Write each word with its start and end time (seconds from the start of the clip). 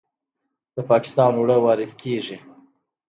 د 0.75 0.77
پاکستان 0.89 1.31
اوړه 1.37 1.57
وارد 1.63 1.91
کیږي. 2.01 2.37